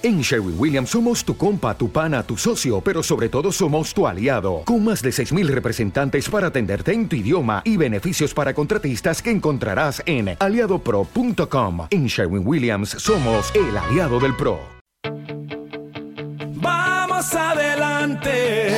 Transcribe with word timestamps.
En 0.00 0.20
Sherwin 0.20 0.54
Williams 0.56 0.90
somos 0.90 1.24
tu 1.24 1.36
compa, 1.36 1.76
tu 1.76 1.90
pana, 1.90 2.22
tu 2.22 2.36
socio, 2.36 2.80
pero 2.80 3.02
sobre 3.02 3.28
todo 3.28 3.50
somos 3.50 3.92
tu 3.92 4.06
aliado, 4.06 4.62
con 4.64 4.84
más 4.84 5.02
de 5.02 5.10
6.000 5.10 5.48
representantes 5.48 6.28
para 6.28 6.46
atenderte 6.46 6.92
en 6.92 7.08
tu 7.08 7.16
idioma 7.16 7.62
y 7.64 7.76
beneficios 7.76 8.32
para 8.32 8.54
contratistas 8.54 9.20
que 9.20 9.32
encontrarás 9.32 10.00
en 10.06 10.36
aliadopro.com. 10.38 11.88
En 11.90 12.06
Sherwin 12.06 12.46
Williams 12.46 12.90
somos 12.90 13.52
el 13.56 13.76
aliado 13.76 14.20
del 14.20 14.36
PRO. 14.36 14.60
Vamos 16.54 17.34
adelante 17.34 18.76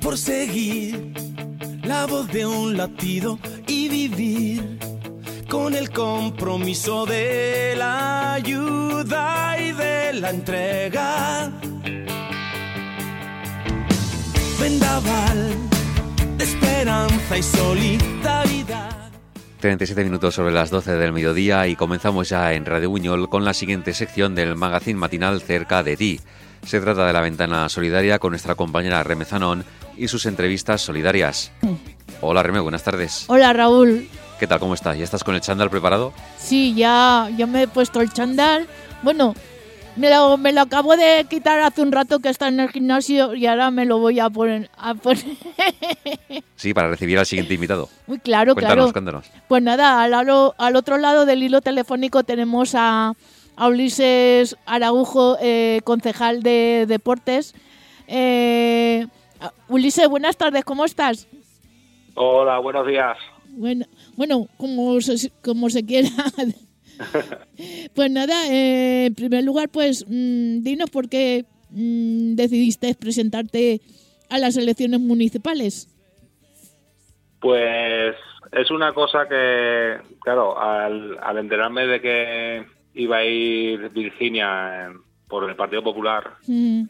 por 0.00 0.18
seguir 0.18 1.12
la 1.84 2.06
voz 2.06 2.26
de 2.32 2.44
un 2.44 2.76
latido 2.76 3.38
y 3.68 3.88
vivir 3.88 4.75
con 5.48 5.74
el 5.74 5.90
compromiso 5.90 7.06
de 7.06 7.74
la 7.76 8.34
ayuda 8.34 9.56
y 9.60 9.72
de 9.72 10.12
la 10.14 10.30
entrega. 10.30 11.52
Vendaval 14.60 15.54
de 16.36 16.44
esperanza 16.44 17.38
y 17.38 17.42
solidaridad. 17.42 19.10
37 19.60 20.04
minutos 20.04 20.34
sobre 20.34 20.52
las 20.52 20.70
12 20.70 20.92
del 20.92 21.12
mediodía 21.12 21.66
y 21.66 21.76
comenzamos 21.76 22.28
ya 22.28 22.52
en 22.52 22.64
Radio 22.64 22.90
Buñol 22.90 23.28
con 23.28 23.44
la 23.44 23.54
siguiente 23.54 23.94
sección 23.94 24.34
del 24.34 24.56
magazine 24.56 24.98
matinal 24.98 25.40
Cerca 25.40 25.82
de 25.82 25.96
ti. 25.96 26.20
Se 26.64 26.80
trata 26.80 27.06
de 27.06 27.12
la 27.12 27.20
ventana 27.20 27.68
solidaria 27.68 28.18
con 28.18 28.30
nuestra 28.30 28.54
compañera 28.54 29.02
Reme 29.02 29.24
Zanón 29.24 29.64
y 29.96 30.08
sus 30.08 30.26
entrevistas 30.26 30.82
solidarias. 30.82 31.52
Hola 32.20 32.42
Reme, 32.42 32.60
buenas 32.60 32.82
tardes. 32.82 33.24
Hola 33.28 33.52
Raúl. 33.52 34.08
¿Qué 34.38 34.46
tal? 34.46 34.60
¿Cómo 34.60 34.74
estás? 34.74 34.98
¿Ya 34.98 35.04
estás 35.04 35.24
con 35.24 35.34
el 35.34 35.40
chándal 35.40 35.70
preparado? 35.70 36.12
Sí, 36.36 36.74
ya, 36.74 37.28
ya 37.36 37.46
me 37.46 37.62
he 37.62 37.68
puesto 37.68 38.00
el 38.02 38.12
chándal. 38.12 38.66
Bueno, 39.02 39.34
me 39.96 40.10
lo, 40.10 40.36
me 40.36 40.52
lo 40.52 40.60
acabo 40.60 40.94
de 40.94 41.24
quitar 41.28 41.60
hace 41.60 41.80
un 41.80 41.90
rato 41.90 42.18
que 42.18 42.28
está 42.28 42.48
en 42.48 42.60
el 42.60 42.68
gimnasio 42.68 43.34
y 43.34 43.46
ahora 43.46 43.70
me 43.70 43.86
lo 43.86 43.98
voy 43.98 44.20
a 44.20 44.28
poner. 44.28 44.70
A 44.76 44.94
poner. 44.94 45.24
Sí, 46.56 46.72
para 46.74 46.88
recibir 46.88 47.18
al 47.18 47.26
siguiente 47.26 47.52
invitado. 47.54 47.88
Muy 48.06 48.18
claro, 48.18 48.54
Cuéntanos, 48.54 48.92
claro. 48.92 48.92
cuéntanos. 48.92 49.30
Pues 49.46 49.62
nada, 49.62 50.02
al, 50.02 50.10
lado- 50.10 50.54
al 50.58 50.74
otro 50.74 50.96
lado 50.96 51.24
del 51.26 51.42
hilo 51.42 51.60
telefónico 51.60 52.24
tenemos 52.24 52.74
a, 52.74 53.12
a 53.56 53.68
Ulises 53.68 54.56
Araujo, 54.64 55.36
eh, 55.40 55.80
concejal 55.84 56.42
de 56.42 56.86
deportes. 56.88 57.54
Eh, 58.08 59.06
Ulises, 59.68 60.08
buenas 60.08 60.36
tardes, 60.38 60.64
¿cómo 60.64 60.84
estás? 60.86 61.28
Hola, 62.14 62.58
buenos 62.58 62.86
días. 62.86 63.16
Bueno, 63.56 63.86
bueno 64.16 64.46
como 64.56 65.00
se, 65.00 65.30
como 65.42 65.68
se 65.70 65.84
quiera. 65.84 66.08
pues 67.94 68.10
nada, 68.10 68.46
eh, 68.52 69.06
en 69.06 69.14
primer 69.14 69.44
lugar, 69.44 69.68
pues 69.68 70.04
mm, 70.08 70.62
dinos 70.62 70.90
por 70.90 71.08
qué 71.08 71.44
mm, 71.70 72.34
decidiste 72.34 72.94
presentarte 72.94 73.80
a 74.28 74.38
las 74.38 74.56
elecciones 74.56 75.00
municipales. 75.00 75.88
Pues 77.40 78.14
es 78.52 78.70
una 78.70 78.92
cosa 78.92 79.28
que, 79.28 79.98
claro, 80.22 80.58
al, 80.58 81.18
al 81.22 81.38
enterarme 81.38 81.86
de 81.86 82.00
que 82.00 82.64
iba 82.94 83.18
a 83.18 83.24
ir 83.24 83.90
Virginia 83.90 84.86
en- 84.86 85.00
por 85.28 85.48
el 85.48 85.56
Partido 85.56 85.82
Popular, 85.82 86.34
Mm, 86.46 86.84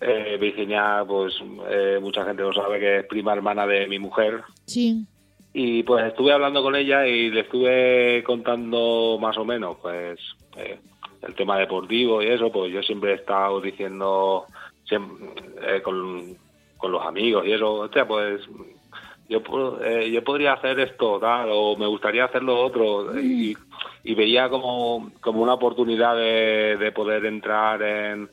eh, 0.00 0.36
Virginia, 0.40 1.02
pues 1.06 1.34
eh, 1.70 1.98
mucha 2.00 2.24
gente 2.24 2.42
lo 2.42 2.52
sabe 2.52 2.78
que 2.78 2.98
es 3.00 3.06
prima 3.06 3.32
hermana 3.32 3.66
de 3.66 3.86
mi 3.88 3.98
mujer. 3.98 4.42
sí. 4.66 5.04
Y 5.58 5.84
pues 5.84 6.04
estuve 6.04 6.32
hablando 6.32 6.62
con 6.62 6.76
ella 6.76 7.06
y 7.06 7.30
le 7.30 7.40
estuve 7.40 8.22
contando 8.24 9.16
más 9.18 9.38
o 9.38 9.44
menos, 9.46 9.78
pues, 9.80 10.20
eh, 10.58 10.78
el 11.26 11.34
tema 11.34 11.56
deportivo 11.56 12.22
y 12.22 12.26
eso, 12.26 12.52
pues 12.52 12.70
yo 12.70 12.82
siempre 12.82 13.12
he 13.12 13.14
estado 13.14 13.58
diciendo 13.62 14.44
eh, 14.90 15.80
con, 15.82 16.36
con 16.76 16.92
los 16.92 17.02
amigos 17.06 17.46
y 17.46 17.52
eso, 17.52 17.72
hostia, 17.72 18.06
pues 18.06 18.42
yo, 19.30 19.40
eh, 19.82 20.10
yo 20.10 20.22
podría 20.22 20.52
hacer 20.52 20.78
esto, 20.78 21.18
tal, 21.18 21.48
o 21.50 21.74
me 21.74 21.86
gustaría 21.86 22.26
hacer 22.26 22.42
lo 22.42 22.60
otro, 22.60 23.18
y, 23.18 23.56
y 24.04 24.14
veía 24.14 24.50
como, 24.50 25.10
como 25.22 25.42
una 25.42 25.54
oportunidad 25.54 26.16
de, 26.16 26.76
de 26.76 26.92
poder 26.92 27.24
entrar 27.24 27.80
en, 27.80 28.28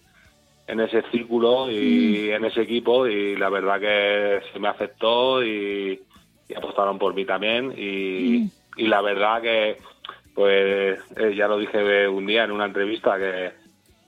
en 0.67 0.79
ese 0.81 1.03
círculo 1.03 1.71
y 1.71 2.31
en 2.31 2.43
ese 2.43 2.63
equipo, 2.63 3.07
y 3.07 3.37
la 3.37 3.47
verdad 3.47 3.79
que 3.79 4.41
se 4.51 4.59
me 4.59 4.67
aceptó 4.67 5.41
y, 5.41 6.01
y 6.53 6.57
apostaron 6.57 6.97
por 6.99 7.13
mí 7.13 7.25
también, 7.25 7.73
y, 7.77 8.49
y 8.77 8.87
la 8.87 9.01
verdad 9.01 9.41
que, 9.41 9.77
pues 10.33 10.99
eh, 11.17 11.33
ya 11.35 11.47
lo 11.47 11.57
dije 11.57 12.07
un 12.07 12.25
día 12.25 12.43
en 12.43 12.51
una 12.51 12.65
entrevista, 12.65 13.17
que 13.17 13.51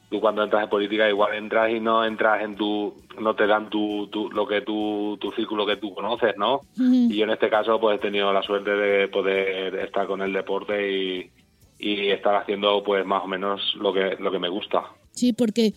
tú 0.10 0.20
cuando 0.22 0.44
entras 0.44 0.64
en 0.64 0.70
política 0.70 1.10
igual 1.10 1.34
entras 1.36 1.72
y 1.72 1.80
no 1.80 2.06
entras 2.06 2.44
en 2.44 2.56
tu 2.56 2.94
no 3.20 3.34
te 3.36 3.48
dan 3.48 3.70
tu, 3.70 4.08
tu- 4.08 4.30
lo 4.32 4.46
que 4.48 4.62
tu, 4.62 5.18
tu 5.20 5.32
círculo 5.32 5.66
que 5.66 5.78
tú 5.78 5.94
conoces 5.96 6.36
no 6.38 6.56
Ujú. 6.78 7.08
y 7.10 7.16
yo 7.18 7.24
en 7.24 7.32
este 7.32 7.50
caso 7.50 7.80
pues 7.80 7.98
he 7.98 8.02
tenido 8.02 8.32
la 8.32 8.44
suerte 8.44 8.70
de 8.72 9.08
poder 9.08 9.74
estar 9.76 10.06
con 10.06 10.22
el 10.22 10.32
deporte 10.34 10.92
y, 10.92 11.32
y 11.80 12.10
estar 12.12 12.36
haciendo 12.36 12.84
pues 12.84 13.04
más 13.06 13.24
o 13.24 13.28
menos 13.28 13.62
lo 13.80 13.92
que 13.94 14.16
lo 14.20 14.32
que 14.32 14.40
me 14.40 14.50
gusta 14.50 14.84
Sí, 15.12 15.34
porque 15.34 15.74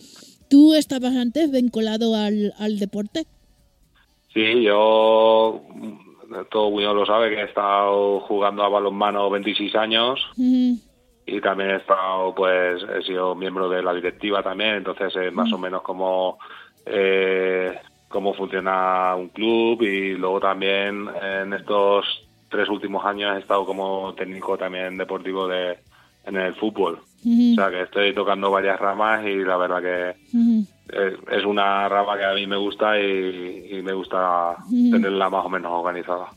tú 0.49 0.73
estabas 0.75 1.15
antes 1.15 1.49
vinculado 1.51 2.13
al, 2.15 2.53
al 2.59 2.77
deporte. 2.77 3.23
sí 4.33 4.63
yo 4.63 5.61
mm, 5.73 6.08
todo 6.49 6.69
Buñol 6.69 6.95
lo 6.95 7.05
sabe 7.05 7.29
que 7.29 7.41
he 7.41 7.45
estado 7.45 8.19
jugando 8.21 8.63
a 8.63 8.69
balonmano 8.69 9.29
26 9.29 9.75
años 9.75 10.19
y 10.37 11.41
también 11.41 11.71
he 11.71 11.75
estado 11.77 12.33
pues 12.35 12.83
he 12.83 13.03
sido 13.03 13.35
miembro 13.35 13.69
de 13.69 13.81
la 13.81 13.93
directiva 13.93 14.41
también 14.43 14.75
entonces 14.75 15.15
es 15.15 15.33
más 15.33 15.51
o 15.53 15.57
menos 15.57 15.81
como 15.81 16.37
eh, 16.85 17.77
cómo 18.07 18.33
funciona 18.33 19.15
un 19.15 19.29
club 19.29 19.81
y 19.83 20.15
luego 20.15 20.39
también 20.39 21.07
en 21.21 21.53
estos 21.53 22.27
tres 22.49 22.67
últimos 22.69 23.05
años 23.05 23.35
he 23.35 23.39
estado 23.39 23.65
como 23.65 24.13
técnico 24.15 24.57
también 24.57 24.97
deportivo 24.97 25.47
de 25.47 25.77
en 26.29 26.37
el 26.37 26.55
fútbol. 26.55 26.99
O 27.25 27.55
sea 27.55 27.69
que 27.69 27.81
estoy 27.81 28.13
tocando 28.13 28.49
varias 28.49 28.79
ramas 28.79 29.25
y 29.25 29.35
la 29.43 29.57
verdad 29.57 29.81
que 29.81 30.15
es 31.31 31.45
una 31.45 31.89
rama 31.89 32.17
que 32.17 32.23
a 32.23 32.33
mí 32.33 32.47
me 32.47 32.55
gusta 32.55 32.99
y, 32.99 33.67
y 33.71 33.81
me 33.81 33.93
gusta 33.93 34.55
tenerla 34.69 35.29
más 35.29 35.45
o 35.45 35.49
menos 35.49 35.71
organizada. 35.71 36.29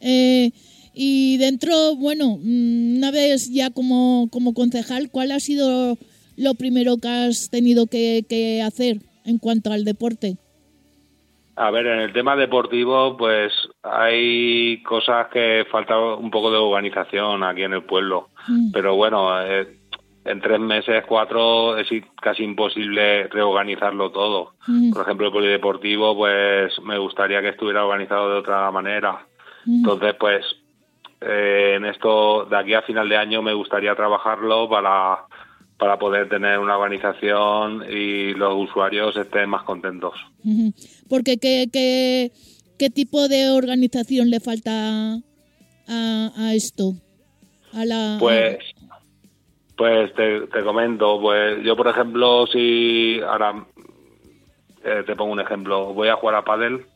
Eh, 0.00 0.50
y 0.94 1.36
dentro, 1.38 1.96
bueno, 1.96 2.38
mm, 2.40 2.98
una 2.98 3.10
vez 3.10 3.50
ya 3.52 3.70
como, 3.70 4.28
como 4.30 4.54
concejal, 4.54 5.10
¿cuál 5.10 5.32
ha 5.32 5.40
sido 5.40 5.96
lo 6.36 6.54
primero 6.54 6.98
que 6.98 7.08
has 7.08 7.50
tenido 7.50 7.86
que, 7.86 8.24
que 8.28 8.62
hacer 8.62 8.98
en 9.24 9.38
cuanto 9.38 9.72
al 9.72 9.84
deporte? 9.84 10.36
A 11.56 11.70
ver, 11.70 11.86
en 11.86 12.00
el 12.00 12.12
tema 12.12 12.36
deportivo, 12.36 13.16
pues 13.16 13.52
hay 13.82 14.82
cosas 14.82 15.28
que 15.32 15.64
falta 15.70 15.98
un 15.98 16.30
poco 16.30 16.50
de 16.50 16.58
organización 16.58 17.42
aquí 17.42 17.62
en 17.62 17.72
el 17.72 17.82
pueblo. 17.82 18.28
Mm. 18.48 18.70
Pero 18.72 18.96
bueno, 18.96 19.40
eh, 19.42 19.66
en 20.24 20.40
tres 20.40 20.60
meses, 20.60 21.04
cuatro, 21.06 21.78
es 21.78 21.88
casi 22.20 22.42
imposible 22.42 23.28
reorganizarlo 23.28 24.10
todo. 24.10 24.54
Mm. 24.66 24.92
Por 24.92 25.02
ejemplo, 25.02 25.26
el 25.26 25.32
polideportivo, 25.32 26.16
pues 26.16 26.72
me 26.82 26.98
gustaría 26.98 27.40
que 27.40 27.50
estuviera 27.50 27.84
organizado 27.84 28.32
de 28.32 28.38
otra 28.38 28.70
manera. 28.70 29.26
Mm. 29.64 29.76
Entonces, 29.76 30.14
pues 30.18 30.44
eh, 31.20 31.74
en 31.76 31.84
esto, 31.84 32.44
de 32.44 32.56
aquí 32.56 32.74
a 32.74 32.82
final 32.82 33.08
de 33.08 33.16
año, 33.16 33.40
me 33.40 33.54
gustaría 33.54 33.94
trabajarlo 33.94 34.68
para, 34.68 35.26
para 35.78 35.98
poder 35.98 36.28
tener 36.28 36.58
una 36.58 36.76
organización 36.76 37.84
y 37.88 38.34
los 38.34 38.54
usuarios 38.54 39.16
estén 39.16 39.48
más 39.48 39.62
contentos. 39.62 40.14
Porque 41.08 41.38
¿qué, 41.38 41.68
qué, 41.72 42.32
qué 42.78 42.90
tipo 42.90 43.28
de 43.28 43.50
organización 43.50 44.30
le 44.30 44.40
falta 44.40 45.14
a, 45.88 46.30
a 46.36 46.54
esto? 46.54 46.94
A 47.76 47.84
la, 47.84 48.16
Pues, 48.18 48.58
pues 49.76 50.14
te, 50.14 50.40
te 50.46 50.64
comento, 50.64 51.20
pues 51.20 51.62
yo 51.62 51.76
por 51.76 51.88
ejemplo, 51.88 52.46
si 52.46 53.20
ahora 53.20 53.66
eh, 54.82 55.02
te 55.04 55.14
pongo 55.14 55.32
un 55.32 55.40
ejemplo, 55.40 55.92
voy 55.92 56.08
a 56.08 56.16
jugar 56.16 56.36
a 56.36 56.44
pádel. 56.44 56.86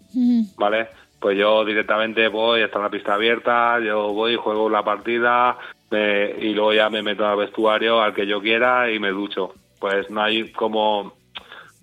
¿vale? 0.57 0.89
Pues 1.21 1.39
yo 1.39 1.65
directamente 1.65 2.29
voy, 2.29 2.63
está 2.63 2.79
la 2.79 2.91
pista 2.91 3.15
abierta, 3.15 3.79
yo 3.81 4.13
voy, 4.13 4.37
juego 4.37 4.71
la 4.71 4.83
partida 4.83 5.59
y 5.91 6.55
luego 6.55 6.73
ya 6.73 6.89
me 6.89 7.03
meto 7.03 7.27
al 7.27 7.37
vestuario 7.37 8.01
al 8.01 8.15
que 8.15 8.27
yo 8.27 8.41
quiera 8.41 8.91
y 8.91 8.99
me 8.99 9.11
ducho. 9.11 9.55
Pues 9.79 10.11
no 10.11 10.23
hay 10.23 10.51
como 10.53 11.13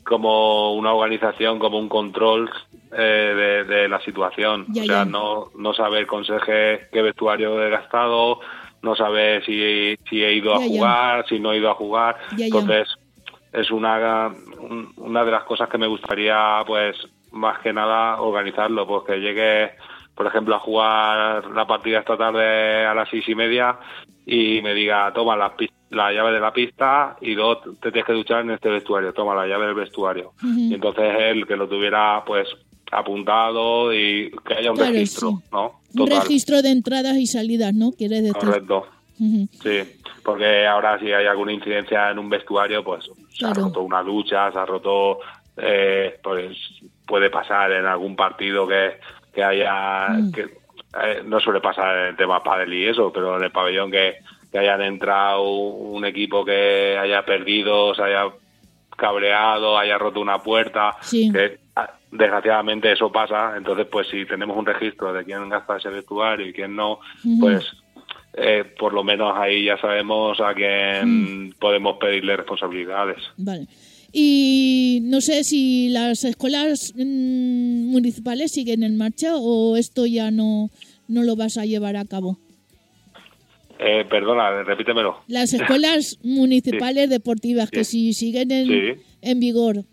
como 0.04 0.74
una 0.74 0.94
organización, 0.94 1.60
como 1.60 1.78
un 1.78 1.90
control 1.90 2.50
eh, 2.98 3.66
de, 3.68 3.76
de 3.76 3.90
la 3.90 4.00
situación. 4.00 4.66
Ya, 4.70 4.84
o 4.84 4.86
sea, 4.86 4.96
ya. 5.00 5.06
no, 5.06 5.52
no 5.58 5.74
saber 5.74 6.08
conseje 6.08 6.88
qué 6.94 7.02
vestuario 7.02 7.62
he 7.62 7.70
gastado, 7.70 8.40
no 8.88 8.96
saber 8.96 9.44
si, 9.46 9.96
si 10.10 10.24
he 10.24 10.34
ido 10.34 10.54
a 10.56 10.60
Ya, 10.60 10.66
ya. 10.66 10.68
jugar, 10.70 11.26
si 11.28 11.40
no 11.40 11.52
he 11.52 11.58
ido 11.58 11.70
a 11.70 11.76
jugar. 11.76 12.16
Ya. 12.38 12.46
Entonces, 12.46 12.88
es 13.54 13.70
una, 13.72 14.28
un- 14.60 14.94
una 14.98 15.24
de 15.26 15.32
las 15.32 15.44
cosas 15.44 15.68
que 15.70 15.78
me 15.78 15.88
gustaría, 15.88 16.64
pues, 16.66 16.96
más 17.32 17.60
que 17.60 17.74
nada, 17.74 18.22
organizarlo, 18.22 18.88
pues 18.88 19.04
que 19.06 19.18
llegue, 19.20 19.72
por 20.16 20.26
ejemplo, 20.28 20.56
a 20.56 20.60
jugar 20.60 21.46
la 21.54 21.68
partida 21.68 22.00
esta 22.00 22.18
tarde 22.18 22.86
a 22.86 22.94
las 22.94 23.10
seis 23.10 23.28
y 23.28 23.36
media 23.36 23.78
y 24.26 24.62
me 24.62 24.74
diga, 24.74 25.12
toma, 25.14 25.36
las 25.36 25.52
pistas 25.52 25.76
la 25.90 26.12
llave 26.12 26.34
de 26.34 26.42
la 26.42 26.52
pista 26.52 27.16
y 27.22 27.34
luego 27.34 27.60
te 27.82 27.92
tienes 27.94 28.04
que 28.06 28.12
duchar 28.12 28.42
en 28.42 28.52
este 28.52 28.68
vestuario, 28.70 29.14
toma 29.14 29.34
la 29.34 29.48
llave 29.48 29.68
del 29.68 29.76
vestuario. 29.76 30.34
Y 30.44 30.74
entonces 30.74 31.14
él 31.18 31.48
que 31.48 31.56
lo 31.56 31.66
tuviera 31.70 32.24
pues 32.26 32.46
apuntado 32.92 33.94
y 33.94 34.32
que 34.46 34.54
haya 34.56 34.72
un 34.72 34.78
Claro, 34.78 34.92
registro, 34.94 35.30
sí. 35.32 35.50
¿no? 35.52 35.80
Un 35.96 36.08
registro 36.10 36.62
de 36.62 36.72
entradas 36.72 37.16
y 37.18 37.26
salidas, 37.28 37.74
¿no? 37.74 37.92
Quieres 37.92 38.24
decir. 38.24 38.38
Correcto. 38.38 38.88
Sí, 39.18 39.82
porque 40.24 40.68
ahora 40.68 41.00
si 41.00 41.12
hay 41.12 41.26
alguna 41.26 41.52
incidencia 41.52 42.12
en 42.12 42.20
un 42.20 42.30
vestuario, 42.30 42.84
pues 42.84 43.10
se 43.34 43.46
ha 43.48 43.54
roto 43.54 43.82
una 43.82 44.04
ducha, 44.04 44.52
se 44.52 44.60
ha 44.60 44.66
roto, 44.66 45.20
eh, 45.58 46.20
pues 46.22 46.56
puede 47.06 47.30
pasar 47.32 47.72
en 47.72 47.86
algún 47.88 48.16
partido 48.16 48.68
que, 48.68 49.00
que 49.34 49.44
haya, 49.44 50.10
Mm. 50.10 50.32
que 50.32 50.42
eh, 50.42 51.22
no 51.26 51.40
suele 51.40 51.60
pasar 51.62 51.98
en 51.98 52.06
el 52.10 52.16
tema 52.16 52.42
pádel 52.44 52.74
y 52.74 52.88
eso, 52.88 53.12
pero 53.12 53.38
en 53.38 53.44
el 53.44 53.52
pabellón 53.52 53.90
que, 53.90 54.18
que 54.52 54.60
hayan 54.60 54.82
entrado 54.84 55.42
un 55.50 56.06
equipo 56.06 56.46
que 56.46 56.98
haya 57.00 57.26
perdido, 57.26 57.96
se 57.96 58.04
haya 58.04 58.26
cabreado, 58.96 59.78
haya 59.78 59.98
roto 59.98 60.20
una 60.20 60.40
puerta, 60.42 60.96
Sí. 61.02 61.32
que 61.32 61.58
desgraciadamente 62.12 62.92
eso 62.92 63.12
pasa, 63.12 63.56
entonces 63.58 63.88
pues 63.92 64.08
si 64.10 64.26
tenemos 64.26 64.58
un 64.58 64.66
registro 64.66 65.14
de 65.14 65.24
quién 65.24 65.50
gasta 65.50 65.78
ese 65.78 65.90
vestuario 65.90 66.48
y 66.48 66.54
quién 66.54 66.76
no, 66.76 67.00
pues 67.40 67.66
eh, 68.34 68.64
por 68.80 68.94
lo 68.94 69.04
menos 69.04 69.34
ahí 69.36 69.66
ya 69.66 69.78
sabemos 69.80 70.40
a 70.40 70.54
quién 70.54 71.54
podemos 71.60 71.98
pedirle 71.98 72.38
responsabilidades. 72.38 73.18
Vale. 73.38 73.68
Y 74.14 75.00
no 75.04 75.20
sé 75.22 75.44
si 75.44 75.90
las 75.90 76.24
escuelas 76.24 76.94
mm, 76.96 77.92
municipales 77.92 78.52
siguen 78.52 78.84
en 78.84 78.98
marcha 78.98 79.36
o 79.36 79.76
esto 79.76 80.06
ya 80.06 80.32
no, 80.32 80.70
no 81.08 81.24
lo 81.24 81.36
vas 81.36 81.58
a 81.58 81.66
llevar 81.66 81.98
a 81.98 82.06
cabo. 82.06 82.38
Eh, 83.80 84.06
perdona, 84.10 84.64
repítemelo. 84.64 85.22
Las 85.28 85.54
escuelas 85.54 86.18
municipales 86.24 87.10
deportivas 87.10 87.70
que 87.70 87.84
si 87.84 88.14
siguen 88.14 88.52
en, 88.52 88.68
Sí. 88.68 89.02
en 89.22 89.40
vigor. 89.40 89.84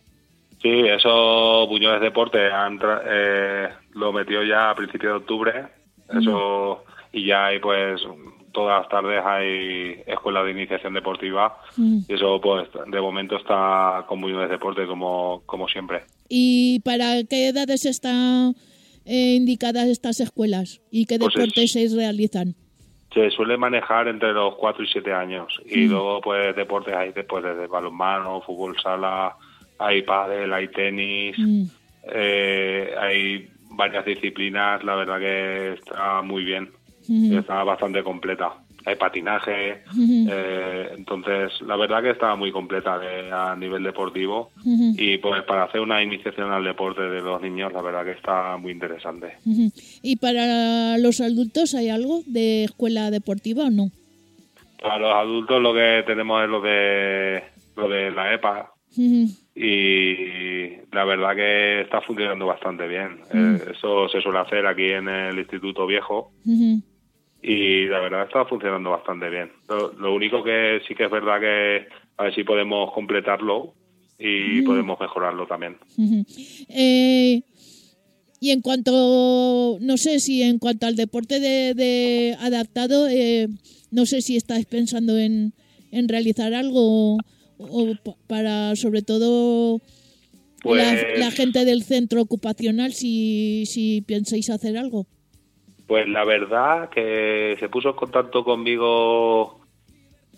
Sí, 0.64 0.70
eso 0.88 1.66
Buñoles 1.66 2.00
Deporte 2.00 2.50
han 2.50 2.80
eh, 3.06 3.68
lo 3.92 4.14
metió 4.14 4.42
ya 4.42 4.70
a 4.70 4.74
principios 4.74 5.12
de 5.12 5.18
octubre. 5.18 5.64
Eso 6.08 6.84
y 7.12 7.26
ya 7.26 7.46
hay 7.46 7.58
pues 7.58 8.00
todas 8.50 8.80
las 8.80 8.88
tardes 8.88 9.20
hay 9.26 10.02
escuelas 10.06 10.44
de 10.46 10.52
iniciación 10.52 10.94
deportiva 10.94 11.58
Mm. 11.76 11.98
y 12.08 12.14
eso 12.14 12.40
pues 12.40 12.66
de 12.86 13.00
momento 13.00 13.36
está 13.36 14.04
con 14.08 14.22
Buñoles 14.22 14.48
Deporte 14.48 14.86
como 14.86 15.42
como 15.44 15.68
siempre. 15.68 16.04
¿Y 16.30 16.80
para 16.80 17.22
qué 17.28 17.48
edades 17.48 17.84
están 17.84 18.54
eh, 19.04 19.34
indicadas 19.36 19.86
estas 19.88 20.18
escuelas 20.20 20.80
y 20.90 21.04
qué 21.04 21.18
Pues 21.18 21.34
es- 21.34 21.40
deportes 21.40 21.72
se 21.72 21.94
realizan? 21.94 22.54
Se 23.12 23.30
suele 23.32 23.58
manejar 23.58 24.08
entre 24.08 24.32
los 24.32 24.54
4 24.56 24.82
y 24.82 24.88
7 24.88 25.12
años 25.12 25.60
y 25.66 25.86
luego 25.88 26.22
pues 26.22 26.56
deportes 26.56 26.94
hay 26.94 27.12
después 27.12 27.44
desde 27.44 27.66
balonmano, 27.66 28.40
fútbol 28.40 28.76
sala, 28.80 29.36
hay 29.78 30.02
pádel, 30.02 30.52
hay 30.52 30.68
tenis, 30.68 31.36
Mm. 31.38 31.64
eh, 32.12 32.94
hay 32.98 33.48
varias 33.70 34.04
disciplinas, 34.04 34.84
la 34.84 34.94
verdad 34.94 35.18
que 35.18 35.72
está 35.74 36.22
muy 36.22 36.44
bien, 36.44 36.70
Ujú. 37.08 37.38
está 37.38 37.64
bastante 37.64 38.02
completa. 38.02 38.54
Hay 38.86 38.96
patinaje, 38.96 39.82
Ujú. 39.92 40.26
eh, 40.30 40.90
entonces 40.94 41.52
la 41.62 41.74
verdad 41.76 42.02
que 42.02 42.10
está 42.10 42.36
muy 42.36 42.52
completa 42.52 42.98
de- 42.98 43.32
a 43.32 43.56
nivel 43.56 43.82
deportivo 43.82 44.50
Ujú. 44.60 44.92
y 44.98 45.16
pues 45.18 45.42
para 45.44 45.64
hacer 45.64 45.80
una 45.80 46.02
iniciación 46.02 46.52
al 46.52 46.64
deporte 46.64 47.00
de 47.00 47.22
los 47.22 47.40
niños 47.40 47.72
la 47.72 47.80
verdad 47.80 48.04
que 48.04 48.10
está 48.12 48.58
muy 48.58 48.72
interesante. 48.72 49.38
¿Y 50.02 50.16
para 50.16 50.98
los 50.98 51.22
adultos 51.22 51.74
hay 51.74 51.88
algo 51.88 52.20
de 52.26 52.64
escuela 52.64 53.10
deportiva 53.10 53.64
o 53.64 53.70
no? 53.70 53.88
Para 54.82 54.98
los 54.98 55.14
adultos 55.14 55.62
lo 55.62 55.72
que 55.72 56.04
tenemos 56.06 56.44
es 56.44 56.50
lo 56.50 56.60
de 56.60 57.42
lo 57.76 57.88
de 57.88 58.10
la 58.10 58.34
EPA 58.34 58.70
Y 58.96 60.68
la 60.92 61.04
verdad 61.04 61.34
que 61.36 61.80
está 61.82 62.00
funcionando 62.00 62.46
bastante 62.46 62.86
bien. 62.86 63.20
Eh, 63.32 63.58
eso 63.72 64.08
se 64.08 64.20
suele 64.20 64.38
hacer 64.38 64.66
aquí 64.66 64.90
en 64.90 65.08
el 65.08 65.38
Instituto 65.38 65.86
Viejo 65.86 66.32
y 67.42 67.86
la 67.86 68.00
verdad 68.00 68.24
está 68.24 68.44
funcionando 68.46 68.90
bastante 68.90 69.28
bien. 69.28 69.52
Lo, 69.68 69.92
lo 69.92 70.14
único 70.14 70.42
que 70.42 70.80
sí 70.88 70.94
que 70.94 71.04
es 71.04 71.10
verdad 71.10 71.40
que 71.40 71.86
a 72.16 72.24
ver 72.24 72.34
si 72.34 72.44
podemos 72.44 72.92
completarlo 72.92 73.74
y 74.18 74.62
podemos 74.62 74.98
mejorarlo 74.98 75.46
también. 75.46 75.76
Eh, 76.68 77.42
y 78.40 78.50
en 78.50 78.60
cuanto, 78.60 79.78
no 79.80 79.96
sé 79.96 80.20
si 80.20 80.42
en 80.42 80.58
cuanto 80.58 80.86
al 80.86 80.96
deporte 80.96 81.40
de, 81.40 81.74
de 81.74 82.36
adaptado, 82.40 83.08
eh, 83.08 83.48
no 83.90 84.06
sé 84.06 84.22
si 84.22 84.36
estáis 84.36 84.66
pensando 84.66 85.18
en, 85.18 85.52
en 85.90 86.08
realizar 86.08 86.54
algo 86.54 87.18
o, 87.70 87.90
o 87.90 87.94
pa- 87.96 88.16
para 88.26 88.76
sobre 88.76 89.02
todo 89.02 89.80
Pues- 90.62 90.82
la, 91.18 91.26
la 91.26 91.30
gente 91.30 91.64
del 91.64 91.82
centro 91.82 92.22
ocupacional, 92.22 92.92
si, 92.92 93.64
si 93.66 94.00
pensáis 94.02 94.48
hacer 94.50 94.76
algo. 94.78 95.06
Pues 95.86 96.08
la 96.08 96.24
verdad 96.24 96.88
que 96.88 97.56
se 97.60 97.68
puso 97.68 97.90
en 97.90 97.96
contacto 97.96 98.42
conmigo 98.42 99.60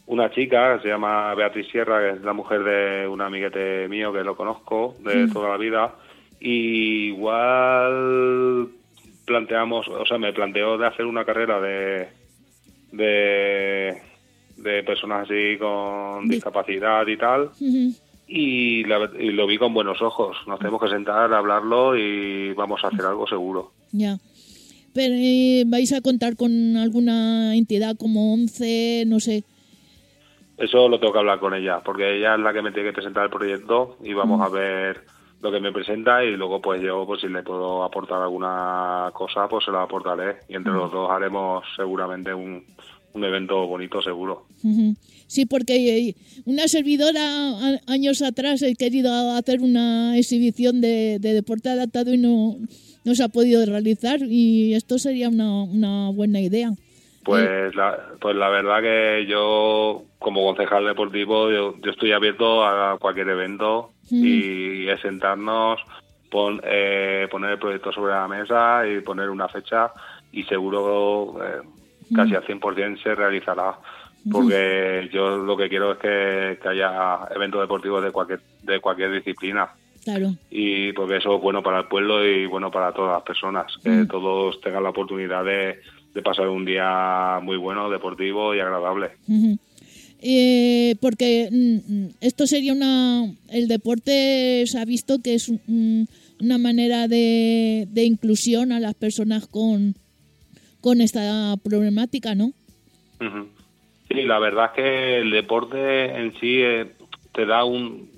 una 0.06 0.30
chica 0.32 0.76
que 0.76 0.82
se 0.82 0.88
llama 0.88 1.34
Beatriz 1.34 1.68
Sierra, 1.70 2.00
que 2.00 2.16
es 2.18 2.22
la 2.24 2.32
mujer 2.32 2.62
de 2.64 3.06
un 3.08 3.20
amiguete 3.20 3.88
mío 3.88 4.12
que 4.12 4.24
lo 4.24 4.36
conozco 4.36 4.96
de 5.04 5.28
toda 5.32 5.50
la 5.50 5.56
vida. 5.56 5.94
Y 6.40 7.08
igual 7.08 8.68
planteamos, 9.24 9.86
o 9.88 10.04
sea, 10.06 10.18
me 10.18 10.32
planteó 10.32 10.76
de 10.78 10.86
hacer 10.86 11.06
una 11.06 11.24
carrera 11.24 11.60
de, 11.60 12.08
de, 12.92 14.02
de 14.56 14.82
personas 14.82 15.24
así 15.24 15.56
con 15.58 16.24
Di- 16.28 16.36
discapacidad 16.36 17.06
y 17.06 17.16
tal. 17.16 17.50
Y, 18.28 18.84
la- 18.84 19.10
y 19.18 19.30
lo 19.30 19.46
vi 19.46 19.58
con 19.58 19.72
buenos 19.74 20.00
ojos. 20.02 20.36
Nos 20.46 20.58
tenemos 20.58 20.80
que 20.82 20.88
sentar, 20.88 21.32
hablarlo 21.32 21.96
y 21.96 22.52
vamos 22.54 22.82
a 22.84 22.88
hacer 22.88 23.04
algo 23.04 23.26
seguro. 23.26 23.72
Ya. 23.92 24.18
Pero 24.94 25.14
eh, 25.16 25.64
vais 25.66 25.92
a 25.92 26.00
contar 26.00 26.36
con 26.36 26.76
alguna 26.76 27.54
entidad 27.54 27.96
como 27.96 28.32
ONCE, 28.32 29.04
no 29.06 29.20
sé. 29.20 29.44
Eso 30.56 30.88
lo 30.88 30.98
tengo 30.98 31.12
que 31.12 31.18
hablar 31.18 31.38
con 31.38 31.52
ella, 31.52 31.80
porque 31.84 32.16
ella 32.16 32.34
es 32.34 32.40
la 32.40 32.52
que 32.54 32.62
me 32.62 32.72
tiene 32.72 32.88
que 32.88 32.94
presentar 32.94 33.24
el 33.24 33.30
proyecto 33.30 33.98
y 34.02 34.14
vamos 34.14 34.40
a 34.40 34.48
ver 34.48 35.02
lo 35.42 35.52
que 35.52 35.60
me 35.60 35.70
presenta 35.70 36.24
y 36.24 36.34
luego 36.34 36.62
pues 36.62 36.80
yo 36.80 37.04
pues 37.06 37.20
si 37.20 37.28
le 37.28 37.42
puedo 37.42 37.84
aportar 37.84 38.22
alguna 38.22 39.10
cosa 39.12 39.46
pues 39.48 39.66
se 39.66 39.70
la 39.70 39.82
aportaré 39.82 40.36
y 40.48 40.54
entre 40.56 40.72
los 40.72 40.90
dos 40.90 41.10
haremos 41.10 41.62
seguramente 41.76 42.32
un, 42.32 42.64
un 43.16 43.24
evento 43.24 43.66
bonito 43.66 44.00
seguro. 44.02 44.46
Sí, 45.26 45.44
porque 45.46 45.74
eh, 46.08 46.14
una 46.44 46.68
servidora 46.68 47.56
años 47.88 48.22
atrás 48.22 48.62
he 48.62 48.74
querido 48.76 49.10
hacer 49.32 49.60
una 49.60 50.16
exhibición 50.16 50.80
de, 50.80 51.18
de 51.18 51.32
deporte 51.34 51.68
adaptado 51.68 52.12
y 52.14 52.18
no, 52.18 52.56
no 53.04 53.14
se 53.14 53.24
ha 53.24 53.28
podido 53.28 53.64
realizar 53.66 54.20
y 54.22 54.74
esto 54.74 54.98
sería 54.98 55.28
una, 55.28 55.62
una 55.64 56.10
buena 56.10 56.40
idea. 56.40 56.70
Pues 57.24 57.74
la, 57.74 57.98
pues 58.20 58.36
la 58.36 58.48
verdad 58.50 58.80
que 58.80 59.26
yo 59.28 60.04
como 60.20 60.44
concejal 60.44 60.84
deportivo 60.86 61.50
yo, 61.50 61.74
yo 61.82 61.90
estoy 61.90 62.12
abierto 62.12 62.64
a 62.64 62.96
cualquier 63.00 63.28
evento 63.30 63.90
y 64.24 64.88
es 64.88 65.00
sentarnos, 65.00 65.80
pon- 66.30 66.60
eh, 66.64 67.26
poner 67.28 67.50
el 67.52 67.58
proyecto 67.58 67.90
sobre 67.90 68.12
la 68.12 68.28
mesa 68.28 68.82
y 68.86 69.00
poner 69.00 69.30
una 69.30 69.48
fecha 69.48 69.90
y 70.30 70.44
seguro 70.44 71.36
eh, 71.44 71.66
casi 72.14 72.34
al 72.34 72.44
100% 72.44 73.02
se 73.02 73.14
realizará 73.14 73.78
porque 74.30 75.08
yo 75.12 75.36
lo 75.38 75.56
que 75.56 75.68
quiero 75.68 75.92
es 75.92 75.98
que, 75.98 76.58
que 76.60 76.68
haya 76.68 77.20
eventos 77.34 77.60
deportivos 77.60 78.02
de 78.02 78.10
cualquier 78.10 78.40
de 78.62 78.80
cualquier 78.80 79.12
disciplina 79.12 79.68
Claro. 80.02 80.36
y 80.50 80.92
porque 80.92 81.16
eso 81.16 81.34
es 81.34 81.42
bueno 81.42 81.64
para 81.64 81.80
el 81.80 81.88
pueblo 81.88 82.24
y 82.24 82.46
bueno 82.46 82.70
para 82.70 82.92
todas 82.92 83.14
las 83.14 83.22
personas, 83.24 83.66
que 83.82 84.06
todos 84.08 84.60
tengan 84.60 84.84
la 84.84 84.90
oportunidad 84.90 85.44
de, 85.44 85.80
de 86.14 86.22
pasar 86.22 86.48
un 86.48 86.64
día 86.64 87.40
muy 87.42 87.56
bueno, 87.56 87.90
deportivo 87.90 88.54
y 88.54 88.60
agradable. 88.60 89.10
Ujú. 89.26 89.58
Eh, 90.22 90.94
porque 91.00 91.48
mm, 91.50 91.92
mm, 91.92 92.08
esto 92.20 92.46
sería 92.46 92.72
una... 92.72 93.24
El 93.48 93.66
deporte 93.66 94.64
se 94.66 94.78
ha 94.78 94.84
visto 94.84 95.20
que 95.22 95.34
es 95.34 95.50
mm, 95.66 96.04
una 96.40 96.58
manera 96.58 97.08
de, 97.08 97.88
de 97.90 98.04
inclusión 98.04 98.70
a 98.70 98.78
las 98.78 98.94
personas 98.94 99.48
con, 99.48 99.96
con 100.86 101.00
esta 101.00 101.56
problemática, 101.64 102.36
¿no? 102.36 102.52
Sí, 104.08 104.22
la 104.22 104.38
verdad 104.38 104.66
es 104.66 104.70
que 104.76 105.16
el 105.18 105.32
deporte 105.32 106.04
en 106.16 106.32
sí 106.38 106.62
eh, 106.62 106.92
te 107.32 107.44
da 107.44 107.64
un 107.64 108.08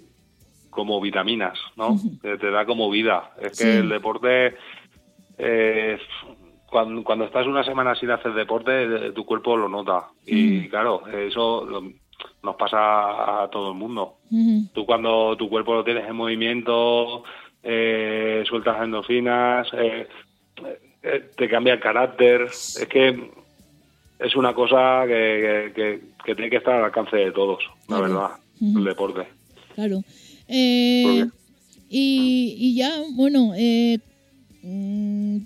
como 0.69 1.01
vitaminas, 1.01 1.59
¿no? 1.77 1.99
Te, 2.21 2.37
te 2.37 2.51
da 2.51 2.67
como 2.67 2.91
vida. 2.91 3.31
Es 3.41 3.59
que 3.59 3.79
el 3.79 3.89
deporte 3.89 4.55
eh, 5.39 5.99
cuando, 6.71 7.03
cuando 7.05 7.25
estás 7.25 7.47
una 7.47 7.65
semana 7.65 7.95
sin 7.95 8.11
hacer 8.11 8.35
deporte, 8.35 8.83
eh, 9.07 9.13
tu 9.13 9.25
cuerpo 9.25 9.57
lo 9.57 9.71
nota. 9.71 10.09
Y 10.27 10.69
claro, 10.69 11.07
eso 11.07 11.65
lo- 11.65 11.91
nos 12.43 12.57
pasa 12.57 13.45
a 13.45 13.49
todo 13.51 13.71
el 13.73 13.79
mundo. 13.79 14.17
Ujú. 14.31 14.69
Tú 14.75 14.85
cuando 14.85 15.35
tu 15.39 15.49
cuerpo 15.49 15.73
lo 15.73 15.85
tienes 15.85 16.07
en 16.07 16.17
movimiento, 16.17 17.25
eh, 17.63 18.45
sueltas 18.47 18.83
endorfinas, 18.83 19.67
eh, 19.73 20.07
te 21.37 21.49
cambia 21.49 21.75
el 21.75 21.81
carácter. 21.81 22.43
Es 22.43 22.87
que 22.90 23.31
es 24.19 24.37
una 24.37 24.52
cosa 24.55 25.05
que, 25.07 25.73
que, 25.75 26.00
que 26.25 26.35
tiene 26.35 26.50
que 26.50 26.57
estar 26.57 26.75
al 26.75 26.85
alcance 26.87 27.17
de 27.17 27.31
todos, 27.33 27.62
la 27.88 28.00
verdad, 28.00 28.31
el 28.61 28.85
deporte. 28.85 29.23
Claro. 29.75 30.02
Eh, 30.49 31.25
y, 31.88 32.55
y 32.59 32.75
ya, 32.75 32.90
bueno, 33.12 33.52
eh, 33.57 33.99
mm, 34.62 35.38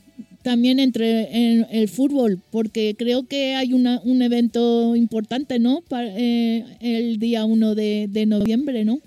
también 0.43 0.79
entre 0.81 1.23
en 1.37 1.67
el 1.71 1.89
fútbol, 1.89 2.39
porque 2.51 2.95
creo 2.99 3.27
que 3.29 3.55
hay 3.55 3.75
una, 3.75 4.01
un 4.05 4.23
evento 4.23 4.97
importante, 4.97 5.59
¿no? 5.59 5.83
Pa- 5.89 6.03
eh, 6.05 6.65
el 6.81 7.19
día 7.19 7.45
1 7.45 7.75
de, 7.75 8.07
de 8.09 8.27
noviembre, 8.27 8.85
¿no? 8.85 8.99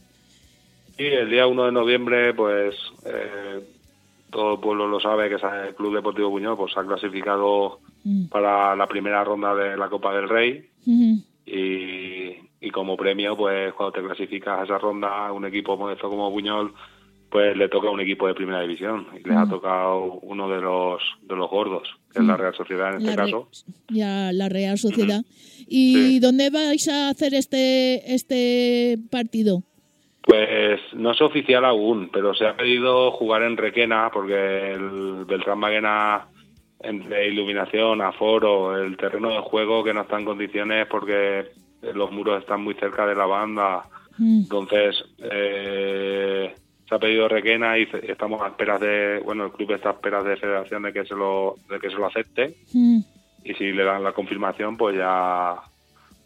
Y 0.97 1.03
el 1.05 1.29
día 1.29 1.45
1 1.47 1.65
de 1.65 1.71
noviembre, 1.73 2.33
pues 2.33 2.75
eh, 3.05 3.59
todo 4.31 4.53
el 4.55 4.59
pueblo 4.59 4.87
lo 4.87 4.99
sabe 4.99 5.29
que 5.29 5.35
el 5.35 5.75
Club 5.75 5.95
Deportivo 5.95 6.29
Buñol 6.29 6.57
pues, 6.57 6.75
ha 6.77 6.83
clasificado 6.85 7.79
Mm. 8.07 8.27
para 8.27 8.75
la 8.75 8.85
primera 8.87 9.23
ronda 9.23 9.55
de 9.55 9.75
la 9.75 9.89
Copa 9.89 10.13
del 10.13 10.29
Rey 10.29 10.69
y, 11.45 12.35
y 12.61 12.69
como 12.71 12.95
premio, 12.97 13.35
pues 13.35 13.73
cuando 13.73 13.93
te 13.93 14.05
clasificas 14.05 14.59
a 14.59 14.63
esa 14.63 14.77
ronda, 14.77 15.31
un 15.31 15.45
equipo 15.45 15.75
modesto 15.77 16.09
como 16.09 16.29
Buñol, 16.31 16.73
pues 17.29 17.57
le 17.57 17.67
toca 17.67 17.87
a 17.87 17.91
un 17.91 17.99
equipo 18.01 18.27
de 18.27 18.35
primera 18.35 18.61
división 18.61 19.07
y 19.19 19.27
les 19.27 19.35
ha 19.37 19.47
tocado 19.49 20.19
uno 20.21 20.47
de 20.49 20.61
los 20.61 21.01
de 21.23 21.35
los 21.35 21.49
gordos, 21.49 21.87
que 22.13 22.19
es 22.19 22.25
la 22.25 22.37
Real 22.37 22.53
Sociedad 22.55 22.91
en 22.91 22.97
este 23.01 23.09
La, 23.15 23.23
caso. 23.23 23.49
ya, 23.89 24.31
la 24.31 24.49
Real 24.49 24.77
Sociedad. 24.77 25.21
¿Y 25.67 25.95
Sí. 25.95 26.19
dónde 26.19 26.49
vais 26.51 26.87
a 26.87 27.09
hacer 27.09 27.33
este, 27.33 28.13
este 28.13 28.97
partido? 29.09 29.63
Pues 30.25 30.81
no 30.93 31.11
es 31.11 31.21
oficial 31.21 31.65
aún, 31.65 32.09
pero 32.11 32.33
se 32.33 32.47
ha 32.47 32.55
pedido 32.55 33.11
jugar 33.11 33.43
en 33.43 33.57
Requena 33.57 34.09
porque 34.11 34.71
el 34.71 35.25
Beltrán 35.25 35.59
Maguena 35.59 36.27
entre 36.79 37.27
iluminación, 37.27 38.01
aforo, 38.01 38.77
el 38.77 38.97
terreno 38.97 39.29
de 39.29 39.39
juego 39.39 39.83
que 39.83 39.93
no 39.93 40.01
está 40.01 40.19
en 40.19 40.25
condiciones 40.25 40.87
porque 40.87 41.45
los 41.93 42.11
muros 42.11 42.41
están 42.41 42.63
muy 42.63 42.75
cerca 42.75 43.05
de 43.05 43.15
la 43.15 43.25
banda. 43.25 43.83
Mm, 44.17 44.41
Entonces, 44.41 45.03
eh, 45.19 46.53
se 46.87 46.95
ha 46.95 46.99
pedido 46.99 47.27
Requena 47.27 47.77
y 47.77 47.87
estamos 48.03 48.41
a 48.41 48.47
esperas 48.47 48.79
de, 48.79 49.21
bueno, 49.23 49.45
el 49.45 49.51
club 49.51 49.71
está 49.71 49.89
a 49.89 49.93
esperas 49.93 50.25
de 50.25 50.37
federación 50.37 50.83
de 50.83 50.93
que 50.93 51.05
se 51.05 51.15
lo, 51.15 51.55
de 51.69 51.79
que 51.79 51.89
se 51.89 51.95
lo 51.95 52.05
acepte 52.05 52.55
mm. 52.73 52.99
y 53.43 53.53
si 53.55 53.71
le 53.71 53.83
dan 53.83 54.03
la 54.03 54.13
confirmación, 54.13 54.77
pues 54.77 54.95
ya, 54.95 55.55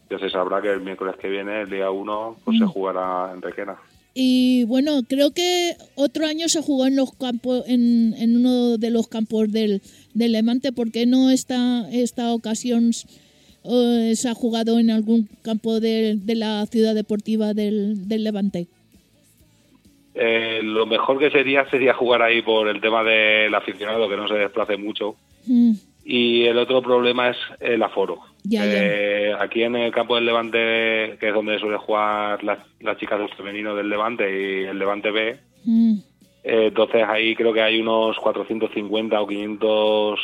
ya 0.09 0.19
se 0.19 0.29
sabrá 0.29 0.61
que 0.61 0.71
el 0.71 0.81
miércoles 0.81 1.15
que 1.17 1.29
viene, 1.29 1.61
el 1.61 1.69
día 1.69 1.89
1, 1.89 2.37
pues 2.43 2.59
se 2.59 2.65
jugará 2.65 3.31
en 3.33 3.41
Requena. 3.41 3.77
Y 4.13 4.63
bueno, 4.65 5.03
creo 5.07 5.31
que 5.31 5.75
otro 5.95 6.25
año 6.25 6.49
se 6.49 6.61
jugó 6.61 6.87
en 6.87 6.95
los 6.95 7.13
campos, 7.13 7.63
en, 7.67 8.13
en 8.17 8.37
uno 8.37 8.77
de 8.77 8.89
los 8.89 9.07
campos 9.07 9.51
del, 9.51 9.81
del 10.13 10.31
Levante, 10.31 10.71
porque 10.71 11.05
no 11.05 11.29
esta, 11.29 11.89
esta 11.91 12.33
ocasión 12.33 12.91
eh, 13.63 14.13
se 14.15 14.29
ha 14.29 14.33
jugado 14.33 14.79
en 14.79 14.89
algún 14.89 15.29
campo 15.41 15.79
de, 15.79 16.15
de 16.17 16.35
la 16.35 16.65
ciudad 16.65 16.95
deportiva 16.95 17.53
del, 17.53 18.07
del 18.07 18.23
Levante. 18.23 18.67
Eh, 20.15 20.59
lo 20.63 20.85
mejor 20.85 21.17
que 21.19 21.31
sería 21.31 21.69
sería 21.69 21.93
jugar 21.93 22.21
ahí 22.21 22.41
por 22.41 22.67
el 22.67 22.81
tema 22.81 23.03
del 23.03 23.53
aficionado, 23.55 24.09
que 24.09 24.17
no 24.17 24.27
se 24.27 24.33
desplace 24.33 24.75
mucho. 24.75 25.15
Mm, 25.45 25.73
Y 26.11 26.45
el 26.47 26.57
otro 26.57 26.81
problema 26.81 27.29
es 27.29 27.37
el 27.59 27.83
aforo. 27.83 28.17
Ya, 28.43 28.65
ya. 28.65 28.71
Eh, 28.73 29.33
Aquí 29.39 29.61
en 29.61 29.75
el 29.75 29.91
campo 29.91 30.15
del 30.15 30.25
Levante, 30.25 31.17
que 31.19 31.27
es 31.27 31.33
donde 31.35 31.59
suele 31.59 31.77
jugar 31.77 32.43
las, 32.43 32.57
las 32.79 32.97
chicas 32.97 33.19
del 33.19 33.29
femenino 33.35 33.75
del 33.75 33.89
Levante 33.89 34.23
y 34.23 34.63
el 34.65 34.79
Levante 34.79 35.11
B, 35.11 35.37
mm, 35.65 35.93
eh, 36.43 36.65
entonces 36.69 37.03
ahí 37.07 37.35
creo 37.35 37.53
que 37.53 37.61
hay 37.61 37.79
unos 37.79 38.17
450 38.17 39.21
o 39.21 39.27
500 39.27 40.19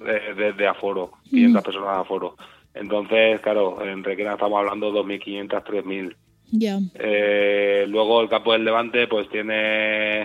de, 0.00 0.34
de- 0.34 0.52
de 0.52 0.66
aforo, 0.68 1.12
500 1.30 1.62
personas 1.62 1.94
de 1.94 2.00
aforo. 2.02 2.36
Entonces, 2.74 3.40
claro, 3.40 3.82
en 3.82 4.04
Requena 4.04 4.34
estamos 4.34 4.58
hablando 4.58 4.92
de 4.92 5.00
2.500, 5.00 5.64
3.000. 5.64 6.14
ya. 6.52 6.78
Eh, 6.94 7.86
luego 7.88 8.20
el 8.20 8.28
campo 8.28 8.52
del 8.52 8.64
Levante 8.66 9.06
pues 9.08 9.28
tiene 9.30 10.22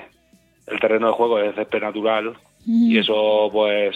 el 0.68 0.80
terreno 0.82 1.08
de 1.08 1.14
juego 1.14 1.40
es 1.40 1.56
césped 1.56 1.82
natural 1.82 2.28
Ujú. 2.30 2.38
y 2.68 2.98
eso 2.98 3.50
pues 3.54 3.96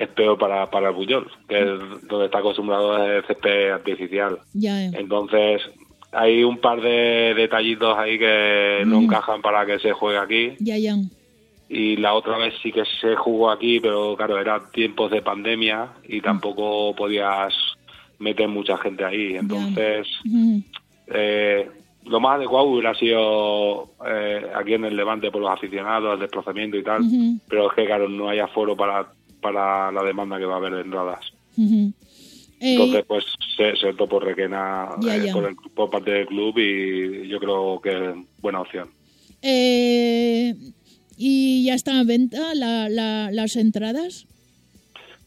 es 0.00 0.08
peor 0.08 0.38
para, 0.38 0.66
para 0.70 0.88
el 0.90 0.94
Buñol, 0.94 1.30
que 1.48 1.58
es 1.60 2.08
donde 2.08 2.26
está 2.26 2.38
acostumbrado 2.38 2.96
el 3.04 3.24
césped 3.24 3.70
artificial. 3.72 4.38
Ya, 4.54 4.84
eh. 4.86 4.90
Entonces 4.94 5.62
hay 6.12 6.42
un 6.44 6.58
par 6.58 6.80
de 6.80 7.34
detallitos 7.36 7.96
ahí 7.98 8.18
que 8.18 8.82
no 8.86 9.00
Mm. 9.00 9.04
encajan 9.04 9.42
para 9.42 9.66
que 9.66 9.78
se 9.78 9.92
juegue 9.92 10.18
aquí 10.18 10.52
ya, 10.58 10.78
ya. 10.78 10.94
y 11.68 11.96
la 11.96 12.14
otra 12.14 12.38
vez 12.38 12.54
sí 12.62 12.72
que 12.72 12.84
se 13.00 13.14
jugó 13.16 13.50
aquí, 13.50 13.78
pero 13.80 14.16
claro, 14.16 14.38
era 14.38 14.70
tiempos 14.70 15.10
de 15.10 15.20
pandemia 15.20 15.88
y 16.04 16.20
tampoco 16.22 16.94
podías 16.96 17.52
meter 18.18 18.48
mucha 18.48 18.78
gente 18.78 19.04
ahí. 19.04 19.36
Entonces, 19.36 20.06
eh, 21.08 21.68
lo 22.06 22.20
más 22.20 22.36
adecuado 22.36 22.66
hubiera 22.68 22.94
sido 22.94 23.90
eh, 24.06 24.46
aquí 24.54 24.74
en 24.74 24.84
el 24.86 24.96
Levante 24.96 25.30
por 25.30 25.42
los 25.42 25.50
aficionados, 25.50 26.14
el 26.14 26.20
desplazamiento 26.20 26.76
y 26.76 26.82
tal, 26.82 27.02
pero 27.48 27.68
es 27.68 27.74
que, 27.76 27.84
claro, 27.84 28.08
no 28.08 28.28
hay 28.30 28.38
aforo 28.38 28.76
para, 28.76 29.08
para 29.40 29.90
la 29.92 30.02
demanda 30.02 30.38
que 30.38 30.44
va 30.44 30.54
a 30.54 30.56
haber 30.58 30.74
de 30.74 30.80
entradas. 30.82 31.20
Ujú. 31.56 31.92
Eh, 32.60 32.72
Entonces, 32.72 33.04
pues 33.06 33.24
se, 33.56 33.76
se 33.76 33.92
por 33.94 34.24
Requena 34.24 34.88
Ya, 35.00 35.16
eh, 35.16 35.26
ya. 35.26 35.32
Por, 35.32 35.44
el- 35.48 35.56
por 35.56 35.90
parte 35.90 36.10
del 36.10 36.26
club 36.26 36.58
y 36.58 37.28
yo 37.28 37.38
creo 37.38 37.80
que 37.80 37.90
es 37.90 38.14
buena 38.40 38.60
opción. 38.60 38.88
eh, 39.42 40.54
¿Y 41.20 41.64
ya 41.64 41.74
están 41.74 41.96
a 41.96 42.04
venta 42.04 42.54
la- 42.54 42.88
la- 42.88 43.30
las 43.32 43.56
entradas? 43.56 44.26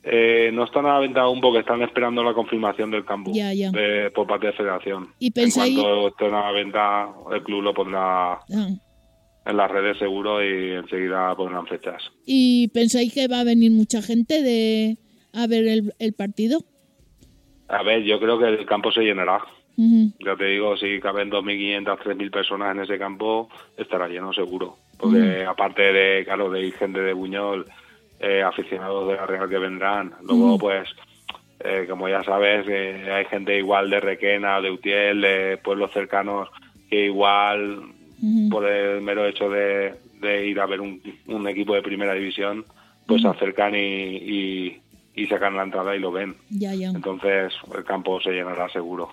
Eh, 0.03 0.49
no 0.53 0.63
están 0.63 0.85
a 0.85 0.93
la 0.93 0.99
venta 0.99 1.21
aún 1.21 1.41
porque 1.41 1.59
están 1.59 1.81
esperando 1.81 2.23
la 2.23 2.33
confirmación 2.33 2.89
del 2.91 3.05
campo 3.05 3.31
Ya, 3.33 3.51
por 4.15 4.25
parte 4.25 4.47
de 4.47 4.53
Federación. 4.53 5.09
¿Y 5.19 5.31
pensáis- 5.31 5.75
En 5.77 5.81
cuanto 5.83 6.07
estén 6.07 6.33
a 6.33 6.41
la 6.45 6.51
venta, 6.51 7.09
el 7.33 7.43
club 7.43 7.61
lo 7.61 7.73
pondrá 7.73 8.33
Ah. 8.33 8.67
En 9.45 9.57
las 9.57 9.71
redes 9.71 9.97
seguro 9.97 10.43
y 10.43 10.73
enseguida 10.73 11.35
pondrán 11.35 11.67
fechas. 11.67 12.01
¿Y 12.25 12.67
pensáis 12.69 13.13
que 13.13 13.27
va 13.27 13.41
a 13.41 13.43
venir 13.43 13.71
mucha 13.71 14.01
gente 14.01 14.41
de 14.41 14.97
a 15.33 15.47
ver 15.47 15.67
el, 15.67 15.93
el 15.99 16.13
partido? 16.13 16.59
A 17.67 17.83
ver, 17.83 18.03
yo 18.03 18.19
creo 18.19 18.37
que 18.37 18.47
el 18.47 18.65
campo 18.65 18.91
se 18.91 19.01
llenará. 19.01 19.41
Ujú. 19.77 20.11
Ya 20.19 20.35
te 20.35 20.45
digo, 20.45 20.75
si 20.77 20.99
caben 20.99 21.31
2.500, 21.31 21.97
3.000 21.99 22.31
personas 22.31 22.75
en 22.75 22.83
ese 22.83 22.99
campo, 22.99 23.49
estará 23.77 24.07
lleno 24.07 24.33
seguro. 24.33 24.75
Porque 24.97 25.45
aparte 25.45 25.81
de, 25.81 26.23
claro, 26.25 26.51
de 26.51 26.67
ir 26.67 26.73
gente 26.73 27.01
de 27.01 27.13
Buñol, 27.13 27.65
eh, 28.19 28.43
aficionados 28.43 29.07
de 29.07 29.15
la 29.15 29.25
Real 29.25 29.49
que 29.49 29.57
vendrán, 29.57 30.13
luego 30.21 30.59
pues, 30.59 30.87
eh, 31.59 31.87
como 31.89 32.07
ya 32.07 32.23
sabes, 32.23 32.67
eh, 32.69 33.09
hay 33.11 33.25
gente 33.25 33.57
igual 33.57 33.89
de 33.89 33.99
Requena, 33.99 34.61
de 34.61 34.69
Utiel, 34.69 35.21
de 35.21 35.57
pueblos 35.63 35.91
cercanos, 35.91 36.49
que 36.89 37.05
igual 37.05 37.81
Por 38.49 38.67
el 38.69 39.01
mero 39.01 39.25
hecho 39.27 39.49
de, 39.49 39.93
de 40.21 40.47
ir 40.47 40.59
a 40.59 40.65
ver 40.67 40.79
un, 40.81 41.01
un 41.27 41.47
equipo 41.47 41.73
de 41.73 41.81
primera 41.81 42.13
división, 42.13 42.65
pues 43.07 43.21
se 43.23 43.27
acercan 43.27 43.73
y, 43.75 43.79
y, 43.79 44.77
y 45.15 45.27
sacan 45.27 45.55
la 45.55 45.63
entrada 45.63 45.95
y 45.95 45.99
lo 45.99 46.11
ven. 46.11 46.35
Ya, 46.51 46.73
ya. 46.75 46.89
Entonces 46.89 47.51
el 47.75 47.83
campo 47.83 48.21
se 48.21 48.31
llenará 48.31 48.69
seguro. 48.71 49.09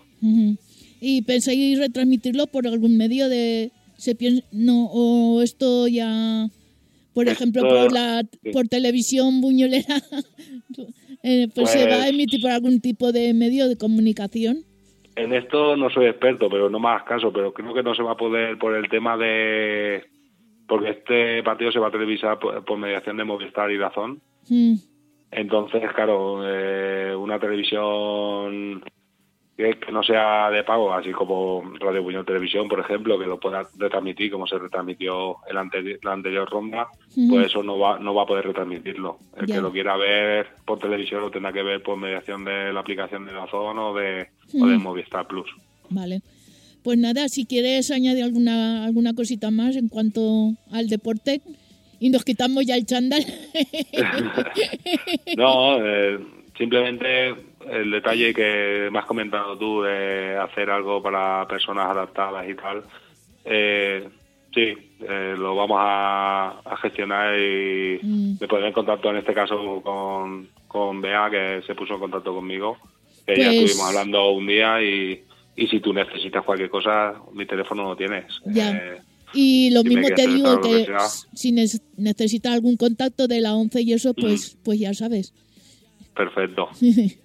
¿Y 1.01 1.23
pensáis 1.23 1.79
retransmitirlo 1.79 2.47
por 2.49 2.67
algún 2.67 2.97
medio 2.97 3.29
de 3.29 3.71
se 3.97 4.15
piensa 4.15 4.45
no 4.53 4.87
o 4.93 5.43
esto 5.43 5.89
ya 5.89 6.49
por 7.15 7.27
Esto- 7.29 7.43
ejemplo 7.43 7.63
por 7.69 7.93
la 7.93 8.23
sí. 8.45 8.51
por 8.53 8.69
televisión 8.69 9.41
buñolera 9.41 10.01
eh, 11.23 11.49
pues, 11.55 11.71
se 11.71 11.87
va 11.87 11.95
a 11.97 11.99
Pues- 12.01 12.11
emitir 12.11 12.41
por 12.41 12.51
algún 12.51 12.81
tipo 12.81 13.11
de 13.13 13.33
medio 13.35 13.69
de 13.69 13.77
comunicación? 13.77 14.65
En 15.19 15.33
esto 15.33 15.77
no 15.77 15.91
soy 15.91 16.07
experto, 16.07 16.49
pero 16.49 16.71
no 16.71 16.79
me 16.79 16.89
hagas 16.89 17.03
caso, 17.03 17.33
pero 17.33 17.53
creo 17.53 17.75
que 17.75 17.83
no 17.83 17.93
se 17.93 18.05
va 18.05 18.13
a 18.13 18.17
poder 18.17 18.57
por 18.57 18.77
el 18.77 18.89
tema 18.89 19.17
de... 19.17 20.05
Porque 20.69 20.91
este 20.91 21.43
partido 21.43 21.73
se 21.73 21.81
va 21.81 21.89
a 21.89 21.91
televisar 21.91 22.39
por, 22.39 22.65
por 22.65 22.79
mediación 22.79 23.17
de 23.17 23.25
Movistar 23.25 23.69
y 23.73 23.79
Dazón. 23.79 24.21
Mm, 24.49 24.75
Entonces, 25.33 25.83
claro, 25.93 26.43
eh, 26.45 27.17
una 27.17 27.41
televisión 27.41 28.85
que, 29.59 29.93
no 29.93 30.05
sea 30.05 30.51
de 30.51 30.63
pago, 30.63 30.93
así 30.95 31.11
como 31.11 31.63
Radio 31.81 32.01
Buñol 32.03 32.25
Televisión, 32.25 32.69
por 32.69 32.79
ejemplo, 32.79 33.19
que 33.19 33.27
lo 33.27 33.41
pueda 33.41 33.67
retransmitir 33.77 34.31
como 34.31 34.47
se 34.47 34.57
retransmitió 34.57 35.37
el 35.51 35.57
anteri- 35.57 35.99
la 36.03 36.13
anterior 36.13 36.49
ronda, 36.49 36.87
pues 37.29 37.47
eso 37.47 37.65
no 37.65 37.77
va, 37.77 37.99
no 37.99 38.15
va 38.15 38.23
a 38.23 38.27
poder 38.27 38.47
retransmitirlo. 38.47 39.19
El 39.37 39.47
que 39.47 39.61
lo 39.61 39.73
quiera 39.73 39.97
ver 39.97 40.47
por 40.65 40.79
televisión 40.79 41.23
lo 41.23 41.31
tendrá 41.33 41.53
que 41.53 41.65
ver 41.65 41.83
por 41.83 41.97
mediación 41.99 42.45
de 42.45 42.73
la 42.73 42.81
aplicación 42.81 43.27
de 43.27 43.33
o 43.37 43.95
de, 43.95 44.29
o 44.61 44.67
de. 44.67 44.79
Movistar 44.79 45.27
Plus. 45.27 45.51
Vale. 45.91 46.23
Pues 46.85 46.97
nada, 46.97 47.29
si 47.29 47.45
quieres 47.45 47.91
añadir 47.91 48.23
alguna 48.23 48.85
alguna 48.85 49.13
cosita 49.13 49.51
más 49.51 49.75
en 49.75 49.89
cuanto 49.89 50.53
al 50.71 50.89
deporte 50.89 51.41
y 51.99 52.11
nos 52.11 52.25
quitamos 52.25 52.65
ya 52.65 52.77
el 52.77 52.87
chándal. 52.87 53.25
No, 55.37 55.85
eh, 55.85 56.19
simplemente 56.59 57.35
el 57.71 57.91
detalle 57.91 58.35
que 58.35 58.89
me 58.91 58.99
has 58.99 59.07
comentado 59.07 59.57
tú 59.57 59.83
de 59.83 60.37
hacer 60.37 60.69
algo 60.71 61.03
para 61.03 61.47
personas 61.49 61.89
adaptadas 61.89 62.49
y 62.49 62.55
tal, 62.55 62.83
eh, 63.45 64.09
sí, 64.53 64.75
eh, 65.01 65.35
lo 65.39 65.55
vamos 65.55 65.79
a, 65.81 66.61
a 66.65 66.77
gestionar 66.83 67.39
y 67.39 68.01
Mm. 68.03 68.33
me 68.41 68.49
pondré 68.49 68.69
en 68.69 68.75
contacto 68.75 69.11
en 69.11 69.17
este 69.19 69.33
caso 69.35 69.81
con, 69.83 70.49
con 70.67 71.01
Bea, 71.01 71.29
que 71.31 71.63
se 71.67 71.75
puso 71.75 71.95
en 71.95 72.01
contacto 72.01 72.35
conmigo. 72.35 72.77
Que 73.27 73.35
Pues- 73.35 73.39
ya 73.39 73.53
estuvimos 73.53 73.89
hablando 73.89 74.31
un 74.31 74.47
día 74.47 74.83
y, 74.83 75.23
y 75.57 75.67
si 75.69 75.81
tú 75.81 75.93
necesitas 75.93 76.45
cualquier 76.45 76.71
cosa, 76.71 77.15
mi 77.35 77.47
teléfono 77.47 77.85
lo 77.85 77.97
tienes. 77.97 78.25
Ya. 78.47 78.71
Eh, 78.77 78.99
Y 79.35 79.69
lo 79.73 79.83
Si 79.83 79.89
mismo 79.91 80.09
te 80.17 80.27
digo 80.27 80.59
que 80.63 80.87
si 81.35 81.53
necesitas 81.99 82.55
algún 82.55 82.79
contacto 82.79 83.29
de 83.29 83.43
la 83.43 83.55
11 83.55 83.83
y 83.83 83.93
eso, 83.93 84.15
pues, 84.15 84.57
pues 84.65 84.79
ya 84.81 84.95
sabes. 84.95 85.35
Perfecto. 86.19 86.69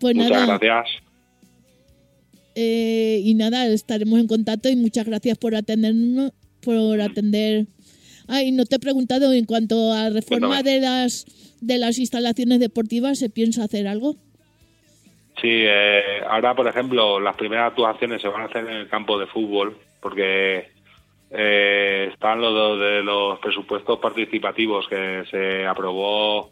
Pues 0.00 0.14
Muchas 0.16 0.30
nada, 0.30 0.58
gracias. 0.58 1.02
eh, 2.54 3.20
y 3.22 3.34
nada, 3.34 3.66
estaremos 3.66 4.18
en 4.18 4.26
contacto 4.28 4.70
y 4.70 4.76
muchas 4.76 5.04
gracias 5.04 5.36
por 5.36 5.54
atendernos, 5.54 6.32
por 6.62 6.98
atender. 7.02 7.66
Ay, 8.26 8.50
no 8.52 8.64
te 8.64 8.76
he 8.76 8.78
preguntado 8.78 9.30
en 9.34 9.44
cuanto 9.44 9.92
a 9.92 10.08
reforma 10.08 10.48
Cuéntame. 10.48 10.70
de 10.72 10.80
las 10.80 11.26
de 11.60 11.76
las 11.76 11.98
instalaciones 11.98 12.60
deportivas, 12.60 13.18
¿se 13.18 13.28
piensa 13.28 13.64
hacer 13.64 13.86
algo? 13.86 14.14
Sí, 15.40 15.48
eh, 15.50 16.22
ahora, 16.26 16.54
por 16.54 16.66
ejemplo, 16.66 17.20
las 17.20 17.36
primeras 17.36 17.68
actuaciones 17.68 18.22
se 18.22 18.28
van 18.28 18.40
a 18.40 18.44
hacer 18.46 18.64
en 18.66 18.76
el 18.76 18.88
campo 18.88 19.18
de 19.18 19.26
fútbol, 19.26 19.76
porque 20.00 20.68
eh, 21.30 22.08
están 22.10 22.40
los 22.40 22.80
de 22.80 23.02
los 23.02 23.38
presupuestos 23.40 23.98
participativos 23.98 24.88
que 24.88 25.24
se 25.30 25.66
aprobó 25.66 26.50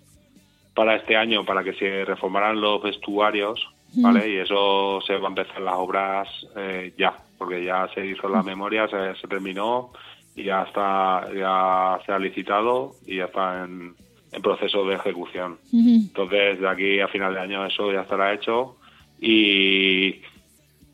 para 0.79 0.95
este 0.95 1.17
año 1.17 1.45
para 1.45 1.65
que 1.65 1.73
se 1.73 2.05
reformaran 2.05 2.61
los 2.61 2.81
vestuarios, 2.81 3.69
¿vale? 3.97 4.31
Y 4.31 4.37
eso 4.37 5.01
se 5.05 5.17
va 5.17 5.27
a 5.27 5.31
empezar 5.31 5.61
las 5.61 5.75
obras 5.75 6.29
eh, 6.57 6.93
ya, 6.97 7.19
porque 7.37 7.65
ya 7.65 7.89
se 7.93 8.07
hizo 8.07 8.29
la 8.29 8.45
memoria, 8.45 8.87
se, 8.87 9.17
se 9.21 9.27
terminó 9.27 9.91
y 10.37 10.45
ya 10.45 10.63
está, 10.63 11.27
ya 11.35 11.99
se 12.07 12.13
ha 12.13 12.19
licitado 12.21 12.93
y 13.05 13.17
ya 13.17 13.25
está 13.25 13.65
en, 13.65 13.97
en 14.31 14.41
proceso 14.41 14.87
de 14.87 14.95
ejecución. 14.95 15.59
Entonces, 15.73 16.61
de 16.61 16.69
aquí 16.69 17.01
a 17.01 17.09
final 17.09 17.35
de 17.35 17.41
año 17.41 17.67
eso 17.67 17.93
ya 17.93 18.03
estará 18.03 18.33
hecho 18.33 18.77
y, 19.21 20.21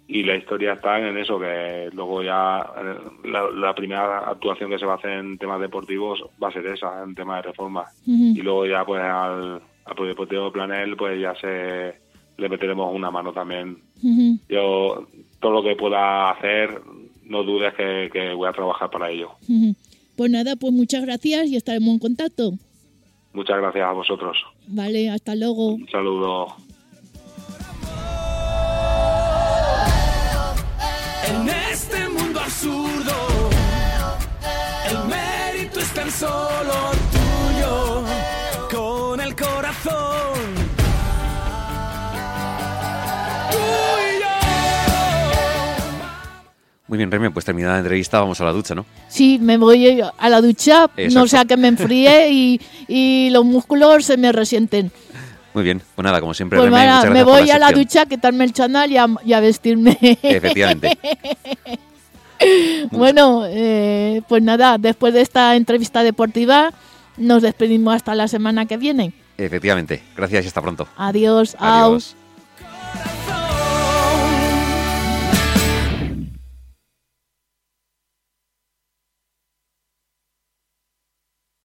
y 0.08 0.22
la 0.22 0.36
historia 0.36 0.72
está 0.72 0.98
en 0.98 1.18
eso, 1.18 1.38
que 1.38 1.90
luego 1.92 2.22
ya 2.22 2.58
eh, 2.74 2.96
la, 3.24 3.50
la 3.50 3.74
primera 3.74 4.30
actuación 4.30 4.70
que 4.70 4.78
se 4.78 4.86
va 4.86 4.94
a 4.94 4.96
hacer 4.96 5.10
en 5.10 5.36
temas 5.36 5.60
deportivos 5.60 6.24
va 6.42 6.48
a 6.48 6.52
ser 6.52 6.66
esa, 6.68 7.02
en 7.02 7.14
temas 7.14 7.42
de 7.42 7.50
reforma. 7.50 7.84
Y 8.34 8.40
luego 8.40 8.64
ya 8.64 8.82
pues 8.86 9.02
al, 9.02 9.60
al 9.84 9.94
Polideportivo 9.94 10.52
Planel 10.52 10.96
pues 10.96 11.20
ya 11.20 11.34
se 11.40 11.94
le 12.36 12.48
meteremos 12.48 12.94
una 12.94 13.10
mano 13.10 13.32
también. 13.32 13.78
Yo 14.48 15.06
todo 15.40 15.52
lo 15.52 15.62
que 15.62 15.76
pueda 15.76 16.30
hacer, 16.30 16.80
no 17.24 17.42
dudes 17.42 17.74
que, 17.74 18.10
que 18.12 18.32
voy 18.34 18.48
a 18.48 18.52
trabajar 18.52 18.90
para 18.90 19.10
ello. 19.10 19.32
Pues 20.16 20.30
nada, 20.30 20.56
pues 20.56 20.72
muchas 20.72 21.04
gracias 21.04 21.46
y 21.48 21.56
estaremos 21.56 21.94
en 21.94 21.98
contacto. 21.98 22.52
Muchas 23.32 23.58
gracias 23.58 23.84
a 23.84 23.92
vosotros. 23.92 24.36
Vale, 24.68 25.10
hasta 25.10 25.34
luego. 25.34 25.74
Un 25.74 25.88
saludo. 25.88 26.46
En 31.28 31.48
este 31.48 32.08
mundo 32.10 32.38
absurdo, 32.38 33.50
el 34.90 35.08
mérito 35.08 35.80
es 35.80 35.94
tan 35.94 36.10
solo 36.10 36.53
Muy 46.94 46.98
bien, 46.98 47.10
Remy, 47.10 47.30
pues 47.30 47.44
terminada 47.44 47.74
la 47.74 47.80
entrevista, 47.80 48.20
vamos 48.20 48.40
a 48.40 48.44
la 48.44 48.52
ducha, 48.52 48.72
¿no? 48.72 48.86
Sí, 49.08 49.40
me 49.42 49.56
voy 49.56 50.00
a 50.00 50.28
la 50.28 50.40
ducha, 50.40 50.84
Exacto. 50.96 51.18
no 51.18 51.26
sea 51.26 51.44
que 51.44 51.56
me 51.56 51.66
enfríe 51.66 52.30
y, 52.30 52.60
y 52.86 53.30
los 53.30 53.44
músculos 53.44 54.04
se 54.04 54.16
me 54.16 54.30
resienten. 54.30 54.92
Muy 55.54 55.64
bien, 55.64 55.82
pues 55.96 56.04
nada, 56.04 56.20
como 56.20 56.34
siempre, 56.34 56.56
Pues 56.56 56.70
Remy, 56.70 56.76
nada, 56.76 56.98
muchas 56.98 57.10
me 57.10 57.24
gracias 57.24 57.40
voy 57.40 57.50
a 57.50 57.58
la 57.58 57.72
ducha 57.72 58.02
a 58.02 58.06
quitarme 58.06 58.44
el 58.44 58.52
chándal 58.52 58.92
y 58.92 58.96
a, 58.96 59.08
y 59.24 59.32
a 59.32 59.40
vestirme. 59.40 59.98
Efectivamente. 60.22 60.96
bueno, 62.92 63.42
eh, 63.48 64.22
pues 64.28 64.40
nada, 64.40 64.78
después 64.78 65.12
de 65.14 65.23
esta 65.23 65.56
entrevista 65.56 66.04
deportiva, 66.04 66.73
nos 67.16 67.42
despedimos 67.42 67.97
hasta 67.97 68.14
la 68.14 68.28
semana 68.28 68.66
que 68.66 68.76
viene. 68.76 69.14
Efectivamente. 69.36 70.00
Gracias 70.16 70.45
y 70.45 70.47
hasta 70.47 70.62
pronto. 70.62 70.86
Adiós. 70.97 71.56
au. 71.58 71.86
Adiós. 71.86 72.14